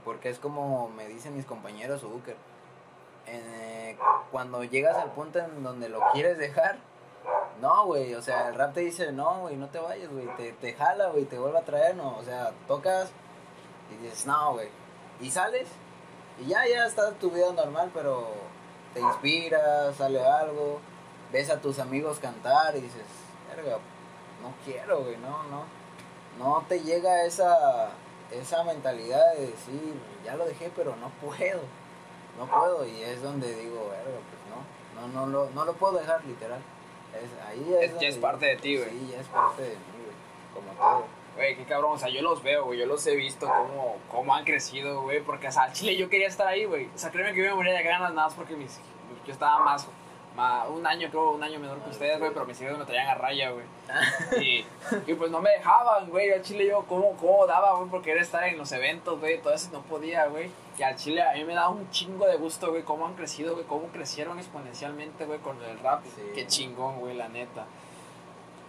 [0.05, 2.35] Porque es como me dicen mis compañeros Booker.
[3.25, 3.97] eh,
[4.31, 6.77] cuando llegas al punto en donde lo quieres dejar,
[7.59, 10.53] no, güey, o sea, el rap te dice, no, güey, no te vayas, güey, te,
[10.53, 13.09] te jala, güey, te vuelve a traer, no, o sea, tocas
[13.91, 14.69] y dices, no, güey,
[15.19, 15.67] y sales
[16.39, 18.27] y ya, ya está tu vida normal, pero
[18.93, 20.79] te inspira, sale algo,
[21.31, 23.03] ves a tus amigos cantar y dices,
[23.55, 23.77] verga,
[24.41, 25.63] no quiero, güey, no, no,
[26.39, 27.89] no te llega esa,
[28.31, 29.93] esa mentalidad de decir,
[30.25, 31.61] ya lo dejé, pero no puedo,
[32.37, 35.99] no puedo, y es donde digo, verga, pues no, no, no, lo, no lo puedo
[35.99, 36.59] dejar, literal.
[37.13, 38.89] Es, ahí es, Es- ya es parte de ti, güey.
[38.89, 40.15] Sí, ya es parte de mí, güey,
[40.53, 41.05] como todo.
[41.35, 44.33] Güey, qué cabrón, o sea, yo los veo, güey, yo los he visto cómo, cómo
[44.35, 46.87] han crecido, güey, porque, o sea, al Chile yo quería estar ahí, güey.
[46.93, 48.79] O sea, créeme que yo me moría de ganas nada más porque mis,
[49.25, 49.87] yo estaba más,
[50.41, 53.07] más, un año, creo, un año menor que ustedes, güey, pero mis hijos me traían
[53.07, 53.65] a raya, güey.
[54.41, 54.65] Y,
[55.05, 58.23] y pues no me dejaban, güey, al Chile yo, ¿cómo, cómo daba, güey, por querer
[58.23, 60.49] estar en los eventos, güey, todo eso no podía, güey.
[60.77, 63.53] Y al Chile a mí me da un chingo de gusto, güey, cómo han crecido,
[63.53, 66.03] güey, cómo crecieron exponencialmente, güey, con el rap.
[66.03, 66.21] Sí.
[66.33, 67.65] Qué chingón, güey, la neta.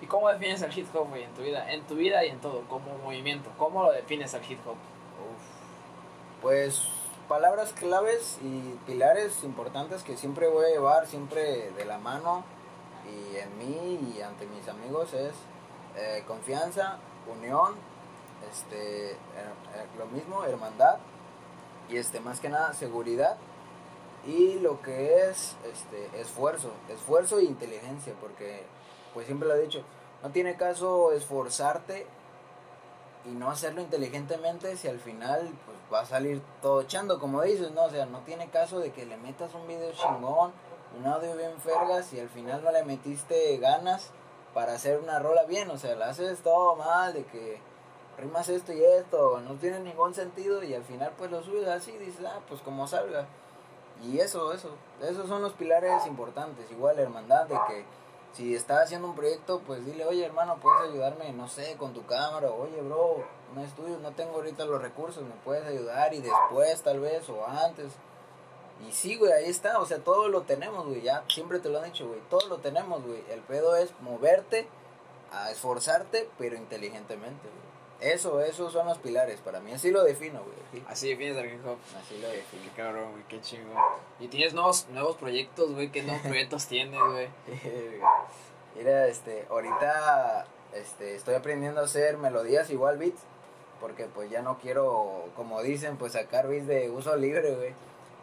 [0.02, 1.72] ¿Y cómo defines el hip hop, güey, en tu vida?
[1.72, 3.50] En tu vida y en todo, como movimiento.
[3.56, 4.76] ¿Cómo lo defines el hip hop?
[6.42, 6.88] Pues
[7.28, 12.44] palabras claves y pilares importantes que siempre voy a llevar siempre de la mano
[13.06, 15.32] y en mí y ante mis amigos es
[15.96, 16.98] eh, confianza,
[17.30, 17.74] unión,
[18.50, 20.98] este, her- her- lo mismo, hermandad
[21.88, 23.36] y este más que nada seguridad
[24.26, 28.62] y lo que es este esfuerzo, esfuerzo e inteligencia porque
[29.14, 29.82] pues siempre lo he dicho,
[30.22, 32.06] no tiene caso esforzarte
[33.24, 35.50] y no hacerlo inteligentemente si al final
[35.92, 37.84] va a salir todo echando como dices, ¿no?
[37.84, 40.52] O sea, no tiene caso de que le metas un video chingón,
[40.98, 44.10] un audio bien fergas y al final no le metiste ganas
[44.54, 47.60] para hacer una rola bien, o sea, la haces todo mal de que
[48.18, 51.92] rimas esto y esto, no tiene ningún sentido y al final pues lo subes así,
[51.98, 53.26] dices, ah, pues como salga.
[54.02, 57.84] Y eso, eso, esos son los pilares importantes, igual hermandad de que
[58.32, 62.04] si estás haciendo un proyecto, pues dile, oye hermano, puedes ayudarme, no sé, con tu
[62.06, 66.82] cámara, oye bro, un estudio, no tengo ahorita los recursos, me puedes ayudar y después
[66.82, 67.92] tal vez o antes.
[68.88, 71.78] Y sí, güey, ahí está, o sea, todo lo tenemos, güey, ya siempre te lo
[71.78, 73.22] han dicho, güey, todo lo tenemos, güey.
[73.30, 74.66] El pedo es moverte,
[75.32, 78.12] a esforzarte, pero inteligentemente, güey.
[78.12, 81.64] Eso, esos son los pilares, para mí, así lo defino, güey, así, defines el hip
[81.64, 81.76] hop.
[81.96, 82.72] así lo Qué defino.
[82.74, 83.76] cabrón, güey, qué chingón.
[84.18, 85.92] Y tienes nuevos, nuevos proyectos, güey.
[85.92, 87.28] ¿Qué nuevos proyectos tienes, güey?
[88.74, 93.20] Mira, este, ahorita este, estoy aprendiendo a hacer melodías igual beats,
[93.82, 97.74] porque pues ya no quiero, como dicen, pues sacar beats de uso libre, güey.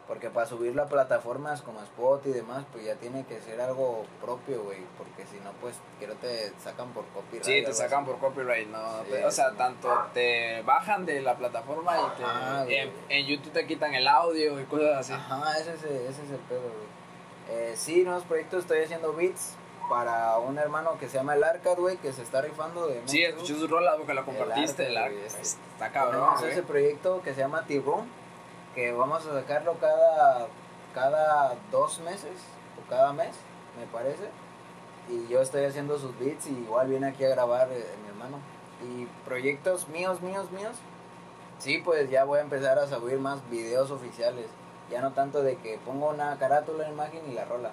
[0.08, 4.04] Porque para subirlo a plataformas como Spot y demás, pues ya tiene que ser algo
[4.20, 4.78] propio, güey.
[4.98, 7.44] Porque si no, pues quiero te sacan por copyright.
[7.44, 8.10] Sí, te sacan así.
[8.10, 9.04] por copyright, ¿no?
[9.04, 13.66] Sí, o sea, tanto te bajan de la plataforma y te, en, en YouTube te
[13.68, 15.12] quitan el audio y cosas así.
[15.12, 16.90] Ajá, ese es, el- ese es el pedo, güey.
[17.52, 19.54] Eh, sí, nuevos proyectos, estoy haciendo beats
[19.90, 23.22] para un hermano que se llama El Arcad, güey, que se está rifando de Sí,
[23.24, 24.84] escuché sus rolas porque la compartiste.
[24.86, 25.42] El El arte, arco, güey, este.
[25.72, 26.52] Está cabrón, Tenemos güey.
[26.52, 28.06] ese proyecto que se llama T-Room,
[28.76, 30.46] que vamos a sacarlo cada,
[30.94, 32.30] cada dos meses
[32.78, 33.34] o cada mes,
[33.78, 34.30] me parece.
[35.08, 38.38] Y yo estoy haciendo sus beats y igual viene aquí a grabar eh, mi hermano.
[38.82, 40.76] Y proyectos míos, míos, míos.
[41.58, 44.46] Sí, pues ya voy a empezar a subir más videos oficiales.
[44.88, 47.72] Ya no tanto de que pongo una carátula, imagen y la rola.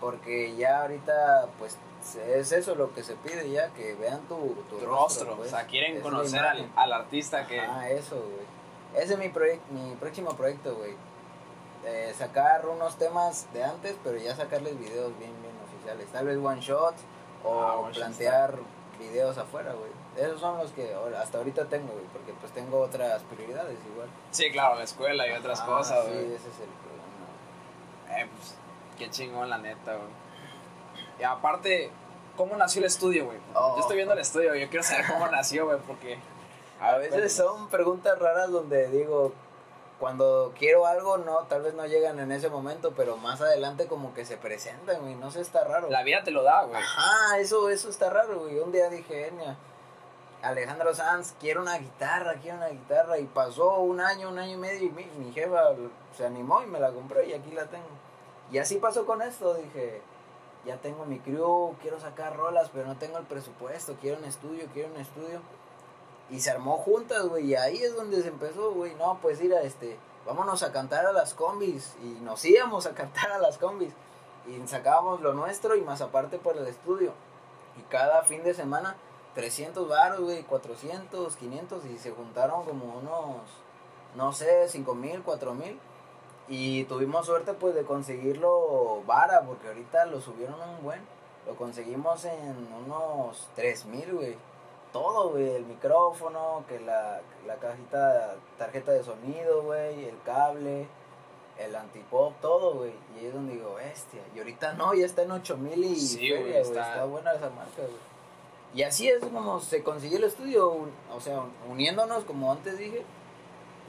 [0.00, 1.76] Porque ya ahorita, pues,
[2.26, 5.48] es eso lo que se pide ya, que vean tu, tu, Tu rostro, pues.
[5.48, 7.60] o sea, quieren es conocer al, al artista que...
[7.60, 9.02] Ah, eso, güey.
[9.04, 9.28] Ese es mi,
[9.78, 10.94] mi próximo proyecto, güey.
[11.84, 16.08] Eh, sacar unos temas de antes, pero ya sacarles videos bien, bien oficiales.
[16.08, 16.94] Tal vez one shot
[17.44, 18.54] o Ah, one shot plantear
[18.98, 19.90] videos afuera, güey.
[20.16, 24.08] Esos son los que hasta ahorita tengo, güey, porque pues tengo otras prioridades igual.
[24.30, 26.24] Sí, claro, la escuela y otras Ah, cosas, Sí, güey.
[26.26, 28.18] ese es el problema.
[28.22, 28.54] Eh, pues,
[29.00, 30.10] qué chingón, la neta, güey.
[31.18, 31.90] Y aparte,
[32.36, 33.38] ¿cómo nació el estudio, güey?
[33.54, 33.74] Oh.
[33.76, 36.18] Yo estoy viendo el estudio, yo quiero saber cómo nació, güey, porque...
[36.80, 39.34] A veces son preguntas raras donde digo,
[39.98, 44.14] cuando quiero algo, no, tal vez no llegan en ese momento, pero más adelante como
[44.14, 45.90] que se presentan, güey, no sé, está raro.
[45.90, 46.80] La vida te lo da, güey.
[46.80, 48.58] Ajá, eso, eso está raro, güey.
[48.60, 49.56] Un día dije, Enya,
[50.40, 53.18] Alejandro Sanz, quiero una guitarra, quiero una guitarra.
[53.18, 55.74] Y pasó un año, un año y medio, y mi, mi jefa
[56.16, 58.09] se animó y me la compró y aquí la tengo.
[58.50, 60.02] Y así pasó con esto, dije,
[60.64, 64.66] ya tengo mi crew, quiero sacar rolas, pero no tengo el presupuesto, quiero un estudio,
[64.72, 65.40] quiero un estudio.
[66.30, 69.54] Y se armó juntas, güey, y ahí es donde se empezó, güey, no, pues ir
[69.54, 71.94] a este, vámonos a cantar a las combis.
[72.02, 73.92] Y nos íbamos a cantar a las combis.
[74.46, 77.12] Y sacábamos lo nuestro y más aparte por el estudio.
[77.78, 78.96] Y cada fin de semana,
[79.34, 83.42] 300 baros, güey, 400, 500, y se juntaron como unos,
[84.16, 85.78] no sé, 5 mil, 4 mil.
[86.50, 91.00] Y tuvimos suerte, pues, de conseguirlo vara, porque ahorita lo subieron un buen.
[91.46, 94.36] Lo conseguimos en unos 3 mil, güey.
[94.92, 100.88] Todo, güey, el micrófono, que la, la cajita, tarjeta de sonido, güey, el cable,
[101.58, 102.92] el antipop, todo, güey.
[103.14, 104.20] Y ahí es donde digo, bestia.
[104.34, 106.62] Y ahorita no, ya está en 8 mil y Sí, feria, güey, güey.
[106.62, 107.04] está- Está...
[107.04, 108.10] buena esa marca, güey.
[108.74, 113.04] Y así es como se consiguió el estudio, un- o sea, uniéndonos, como antes dije,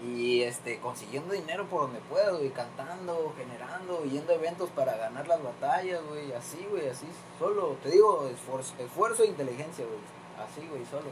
[0.04, 5.28] y este consiguiendo dinero por donde puedo, güey, cantando, generando, yendo a eventos para ganar
[5.28, 7.06] las batallas, güey, así, güey, así,
[7.38, 10.00] solo, te digo, esfuerzo, esfuerzo e inteligencia, güey,
[10.44, 11.10] así, güey, solo.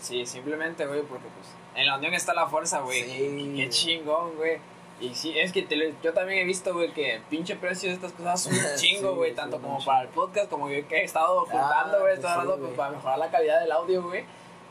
[0.00, 3.02] Sí, simplemente, güey, porque pues en la unión está la fuerza, güey.
[3.04, 3.52] Sí.
[3.56, 4.58] Qué chingón, güey.
[4.98, 7.88] Y sí, es que te lo- yo también he visto, güey, que el pinche precio
[7.90, 9.30] de estas cosas son un chingo, güey.
[9.30, 12.34] sí, tanto como para el podcast, como yo que he estado juntando, güey, pues estaba
[12.34, 12.68] sí, hablando güey.
[12.68, 14.24] pues, para mejorar la calidad del audio, güey.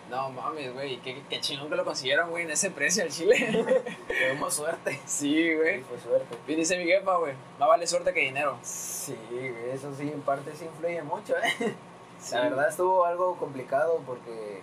[0.10, 3.66] No mames, güey, qué, qué chingón que lo consiguieron, güey, en ese precio al chile.
[4.08, 5.00] Tuvimos suerte.
[5.06, 5.82] sí, güey.
[5.82, 6.36] Fue suerte.
[6.48, 8.58] Y dice mi jefa, güey, más vale suerte que dinero.
[8.64, 11.76] Sí, güey, eso sí, en parte sí influye mucho, ¿eh?
[12.20, 12.36] Sí.
[12.36, 14.62] La verdad estuvo algo complicado porque,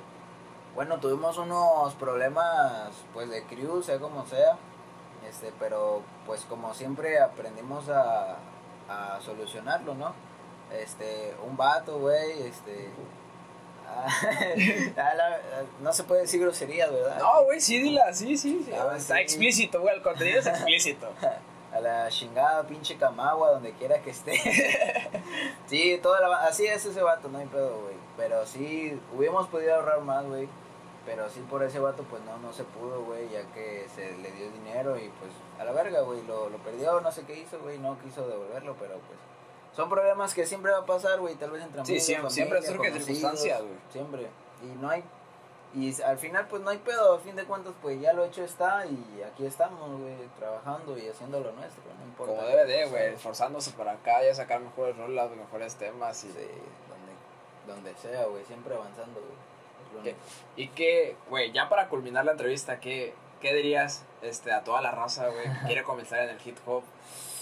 [0.74, 4.58] bueno, tuvimos unos problemas, pues, de crew, sea como sea,
[5.28, 8.36] este, pero, pues, como siempre aprendimos a,
[8.88, 10.12] a solucionarlo, ¿no?
[10.72, 12.90] Este, un vato, güey, este...
[15.80, 17.18] no se puede decir groserías, ¿verdad?
[17.18, 18.62] No, güey, sí, dila, sí, sí.
[18.64, 18.72] sí.
[18.72, 19.20] Ah, Está sí.
[19.22, 21.08] explícito, güey, el contenido es explícito.
[21.72, 24.32] A la chingada pinche Camagua, donde quiera que esté.
[25.66, 27.94] sí, toda la así es ese vato, no hay pedo, güey.
[28.16, 30.48] Pero sí, hubiéramos podido ahorrar más, güey.
[31.04, 34.30] Pero sí, por ese vato, pues no, no se pudo, güey, ya que se le
[34.32, 37.58] dio dinero y pues a la verga, güey, lo, lo perdió, no sé qué hizo,
[37.60, 39.18] güey, no quiso devolverlo, pero pues
[39.76, 42.62] son problemas que siempre va a pasar, güey, tal vez entre Sí, amigos, siempre- siempre
[42.62, 43.74] familia, conocidos, circunstancias, güey.
[43.92, 44.26] Siempre.
[44.62, 45.04] Y no hay
[45.74, 48.42] y al final, pues no hay pedo, a fin de cuentas, pues ya lo hecho
[48.42, 52.34] está y aquí estamos, güey, trabajando y haciendo lo nuestro, no importa.
[52.34, 56.28] Como debe de, güey, esforzándose para acá, ya sacar mejores rolas, mejores temas y...
[56.28, 56.48] Sí,
[57.66, 60.14] donde, donde sea, güey, siempre avanzando, güey.
[60.56, 63.12] Y que, güey, ya para culminar la entrevista, ¿qué,
[63.42, 66.84] qué dirías este, a toda la raza, güey, que quiere comenzar en el hip hop?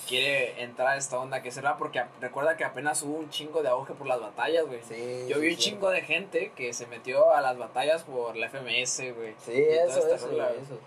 [0.09, 3.69] Quiere entrar a esta onda que será porque recuerda que apenas hubo un chingo de
[3.69, 4.81] auge por las batallas, güey.
[4.83, 5.71] Sí, Yo sí, vi un sí.
[5.71, 9.35] chingo de gente que se metió a las batallas por la FMS, güey.
[9.45, 10.79] Sí, eso, eso, güey, eso.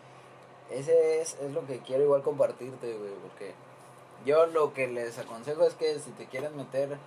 [0.69, 3.53] Ese es, es lo que quiero igual compartirte, güey, porque
[4.25, 6.97] yo lo que les aconsejo es que si te quieres meter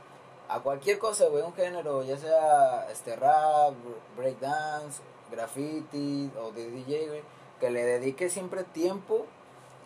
[0.48, 3.74] a cualquier cosa, güey, un género, ya sea este rap,
[4.16, 7.22] breakdance, graffiti o de DJ, güey,
[7.60, 9.26] que le dediques siempre tiempo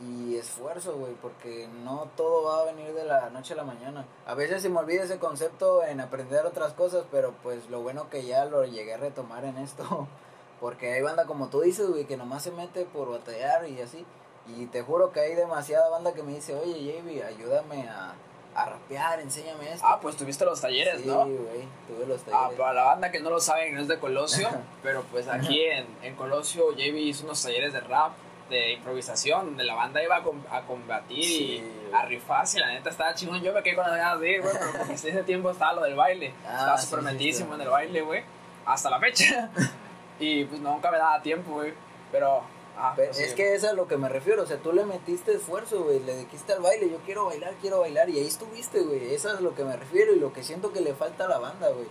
[0.00, 4.04] y esfuerzo, güey, porque no todo va a venir de la noche a la mañana.
[4.26, 8.11] A veces se me olvida ese concepto en aprender otras cosas, pero pues lo bueno
[8.11, 10.09] que ya lo llegué a retomar en esto.
[10.61, 14.04] Porque hay banda como tú dices, güey, que nomás se mete por batallar y así.
[14.46, 18.14] Y te juro que hay demasiada banda que me dice, oye, JB, ayúdame a,
[18.54, 19.87] a rapear, enséñame esto.
[19.87, 21.20] Ah, pues tuviste los talleres, sí, ¿no?
[21.26, 22.59] güey, tuve los Ah, talleres.
[22.59, 24.48] para la banda que no lo saben, no es de Colosio,
[24.83, 28.12] pero pues aquí en, en Colosio JB hizo unos talleres de rap,
[28.50, 32.61] de improvisación, donde la banda iba a, com- a combatir Sí, y a rifarse, y
[32.61, 34.92] la neta estaba chingón, yo me quedé con las ganas de ir, güey, pero porque
[34.94, 37.54] ese tiempo estaba lo del baile, Ah, estaba súper sí, metidísimo sí.
[37.54, 38.22] en el baile, güey,
[38.66, 39.50] hasta la fecha,
[40.20, 41.72] y pues nunca me daba tiempo, güey,
[42.12, 42.42] pero
[42.76, 43.22] Ah, Pero sí.
[43.22, 45.85] es que eso es a lo que me refiero, o sea, tú le metiste esfuerzo,
[45.85, 49.28] güey, le dijiste al baile, yo quiero bailar, quiero bailar, y ahí estuviste, güey, eso
[49.30, 51.38] es a lo que me refiero y lo que siento que le falta a la
[51.38, 51.87] banda, güey,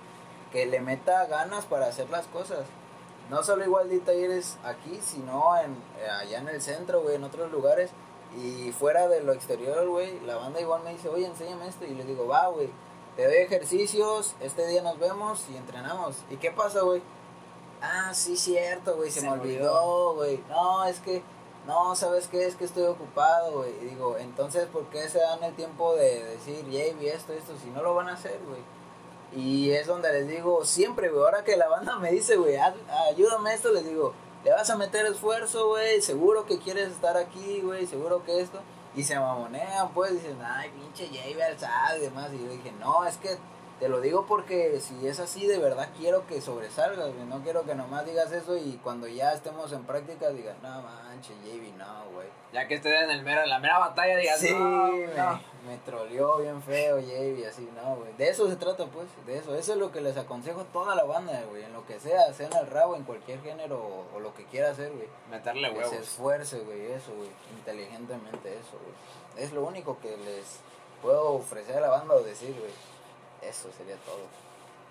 [0.52, 2.66] que le meta ganas para hacer las cosas.
[3.30, 7.24] No solo igual de talleres aquí, sino en, eh, allá en el centro, güey, en
[7.24, 7.92] otros lugares,
[8.38, 11.94] y fuera de lo exterior, güey, la banda igual me dice, oye, enséñame esto, y
[11.94, 12.70] le digo, va, güey,
[13.16, 16.16] te doy ejercicios, este día nos vemos y entrenamos.
[16.32, 17.02] ¿Y qué pasa, güey?
[17.82, 20.44] Ah, sí, cierto, güey, se, Se me olvidó, güey.
[20.50, 21.22] No, es que,
[21.68, 22.48] no, ¿sabes qué?
[22.48, 23.72] Es que estoy ocupado, güey.
[23.82, 27.70] Y digo, entonces, ¿por qué se dan el tiempo de decir, Javi, esto, esto, si
[27.70, 28.62] no lo van a hacer, güey?
[29.36, 32.76] Y es donde les digo, siempre, güey, ahora que la banda me dice, güey, "Haz-
[33.10, 37.62] ayúdame esto, les digo, le vas a meter esfuerzo, güey, seguro que quieres estar aquí,
[37.62, 38.60] güey, seguro que esto.
[38.96, 42.30] Y se mamonean, pues, dicen, ay, pinche Javi alzado y demás.
[42.34, 43.38] Y yo dije, no, es que
[43.80, 47.26] te lo digo porque si es así, de verdad quiero que sobresalgas, güey.
[47.26, 51.36] No quiero que nomás digas eso y cuando ya estemos en práctica digas, no manches,
[51.43, 52.28] JV, no, güey.
[52.54, 55.53] Ya que estés en, el mero, en la mera batalla, digas, Sí, no, no.
[55.67, 58.13] Me troleó bien feo, JV, así, no, güey.
[58.17, 59.56] De eso se trata, pues, de eso.
[59.56, 61.63] Eso es lo que les aconsejo a toda la banda, güey.
[61.63, 64.43] En lo que sea, sea en el rabo, en cualquier género o, o lo que
[64.45, 65.08] quiera hacer, güey.
[65.32, 65.91] meterle Que huevos.
[65.91, 67.30] se esfuerce, güey, eso, güey.
[67.58, 69.43] Inteligentemente eso, güey.
[69.43, 70.60] Es lo único que les
[71.02, 72.71] puedo ofrecer a la banda o decir, güey.
[73.41, 74.19] Eso sería todo.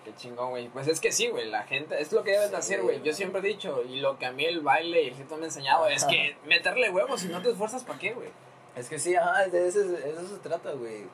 [0.05, 0.69] Qué chingón, güey.
[0.69, 3.03] Pues es que sí, güey, la gente, es lo que debes de hacer, güey.
[3.03, 5.45] Yo siempre he dicho, y lo que a mí el baile y el ritmo me
[5.45, 8.31] ha enseñado es que meterle huevos, si no te esfuerzas, ¿para qué, güey?
[8.75, 11.07] Es que sí, ajá, de eso, eso se trata, güey.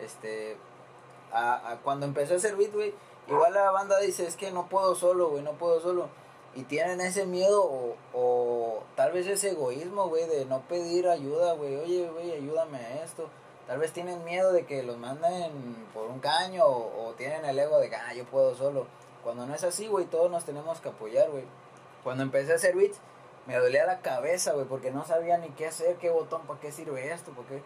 [0.00, 0.56] Este,
[1.32, 2.94] a, a cuando empecé a hacer beat, güey,
[3.28, 6.08] igual la banda dice, es que no puedo solo, güey, no puedo solo.
[6.54, 11.54] Y tienen ese miedo o, o tal vez ese egoísmo, güey, de no pedir ayuda,
[11.54, 11.76] güey.
[11.76, 13.28] Oye, güey, ayúdame a esto.
[13.66, 15.52] Tal vez tienen miedo de que los manden
[15.94, 18.86] por un caño o, o tienen el ego de que, ah, yo puedo solo.
[19.22, 21.44] Cuando no es así, güey, todos nos tenemos que apoyar, güey.
[22.02, 22.98] Cuando empecé a hacer beats,
[23.46, 26.72] me dolía la cabeza, güey, porque no sabía ni qué hacer, qué botón, para qué
[26.72, 27.62] sirve esto, por qué.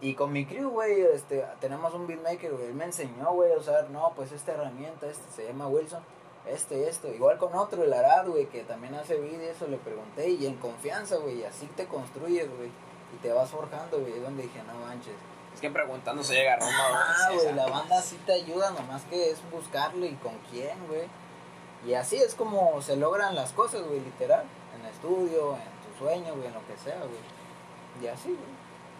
[0.00, 3.58] Y con mi crew, güey, este, tenemos un beatmaker, güey, él me enseñó, güey, a
[3.58, 6.02] usar, no, pues esta herramienta, este, se llama Wilson,
[6.46, 7.08] este esto.
[7.08, 10.56] Igual con otro, el Arad, güey, que también hace y eso, le pregunté, y en
[10.56, 12.70] confianza, güey, así te construyes, güey,
[13.14, 15.14] y te vas forjando, güey, es donde dije, no manches.
[15.54, 17.02] Es que preguntando se llega a Roma, güey.
[17.02, 21.08] Ah, güey, la banda sí te ayuda, nomás que es buscarlo y con quién, güey.
[21.86, 24.44] Y así es como se logran las cosas, güey, literal.
[24.80, 27.20] En estudio, en tu sueño, güey, en lo que sea, güey.
[28.02, 28.38] Y así, güey.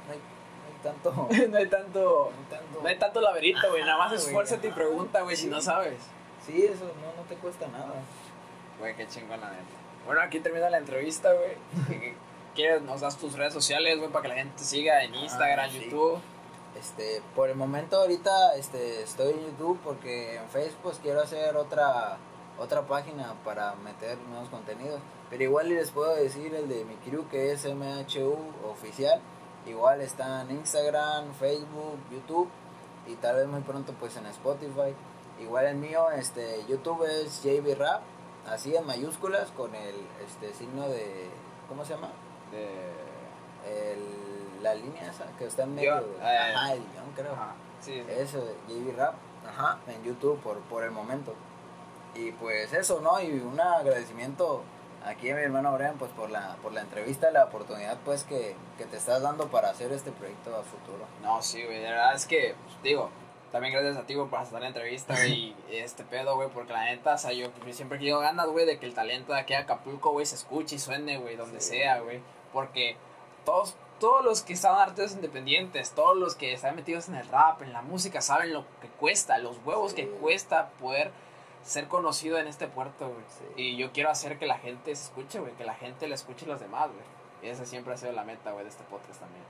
[0.07, 1.13] No hay, no hay tanto.
[1.51, 2.83] no hay tanto, no hay tanto.
[2.83, 3.83] no hay tanto laberinto, güey.
[3.83, 5.99] Nada más esfuérzate y pregunta, güey, si no sabes.
[6.47, 7.93] Sí, eso no, no te cuesta nada.
[8.79, 9.65] Güey, qué chingón, la neta.
[10.07, 11.57] Bueno, aquí termina la entrevista, güey.
[11.89, 12.15] ¿Qué-
[12.55, 15.67] ¿Quieres, nos das tus redes sociales, güey, para que la gente te siga en Instagram,
[15.69, 15.85] Ah, sí.
[15.85, 16.19] YouTube?
[16.79, 21.57] Este, por el momento ahorita este, estoy en YouTube porque en Facebook pues, quiero hacer
[21.57, 22.17] otra
[22.59, 25.01] otra página para meter nuevos contenidos.
[25.31, 28.35] Pero igual les puedo decir el de mi crew que es MHU
[28.69, 29.21] oficial.
[29.67, 32.49] Igual está en Instagram, Facebook, YouTube
[33.07, 34.95] y tal vez muy pronto pues en Spotify.
[35.41, 38.03] Igual el mío, este, YouTube es JB Rap,
[38.47, 39.95] así en mayúsculas con el
[40.27, 41.31] este signo de
[41.69, 42.11] ¿cómo se llama?
[42.51, 42.69] De...
[43.67, 45.95] El, la línea esa que está en medio.
[45.95, 46.21] Güey.
[46.21, 46.53] eh.
[46.55, 47.33] Ajá, el guion creo.
[47.33, 48.05] Ajá, sí, sí.
[48.09, 49.15] Eso, JB Rap,
[49.47, 51.35] ajá, en YouTube por, por el momento.
[52.15, 53.21] Y pues eso, ¿no?
[53.21, 54.63] Y un agradecimiento
[55.05, 58.55] aquí a mi hermano Brian, pues por la, por la entrevista, la oportunidad pues que,
[58.79, 61.05] que te estás dando para hacer este proyecto a futuro.
[61.23, 63.11] No, sí, güey, la verdad es que, pues, digo,
[63.53, 66.73] también gracias a ti, güey, por aceptar la entrevista, güey, y este pedo, güey, porque
[66.73, 69.41] la neta, o sea, yo, yo siempre tenido ganas, güey, de que el talento de
[69.41, 71.71] aquí a Acapulco, güey, se escuche y suene, güey, donde Sí.
[71.79, 72.21] sea, güey,
[72.53, 72.97] porque
[73.45, 77.63] todos, todos los que están artistas independientes, todos los que están metidos en el rap,
[77.63, 81.11] en la música, saben lo que cuesta, los huevos que cuesta poder
[81.63, 83.45] ser conocido en este puerto, güey, Sí.
[83.63, 86.47] y yo quiero hacer que la gente se escuche, güey, que la gente le escuche
[86.47, 87.05] a los demás, güey,
[87.43, 89.45] y esa siempre ha sido la meta, güey, de este podcast también.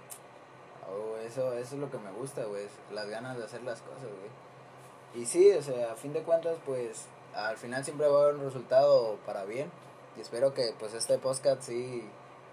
[0.89, 4.03] Oh, eso, eso es lo que me gusta, güey, las ganas de hacer las cosas,
[4.05, 5.23] güey.
[5.23, 8.35] Y sí, o sea, a fin de cuentas, pues, al final siempre va a haber
[8.37, 9.71] un resultado para bien.
[10.17, 12.09] Y espero que, pues, este podcast sí,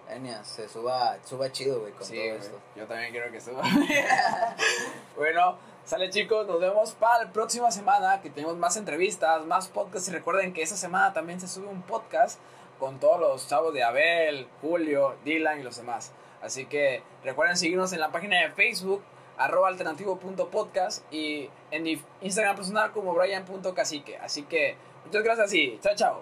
[0.10, 2.60] Enia, se suba, suba chido, güey, con Sí, todo güey, esto.
[2.76, 3.62] Yo también quiero que suba.
[5.18, 10.10] bueno, sale chicos, nos vemos para la próxima semana que tenemos más entrevistas, más podcasts
[10.10, 12.40] y recuerden que esta semana también se sube un podcast
[12.78, 16.12] con todos los chavos de Abel, Julio, Dylan y los demás.
[16.42, 19.02] Así que recuerden seguirnos en la página de Facebook
[19.38, 24.18] arroba alternativo.podcast y en mi Instagram personal como brian.cacique.
[24.18, 24.76] Así que
[25.06, 26.22] muchas gracias y chao chao.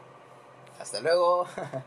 [0.79, 1.47] Hasta luego.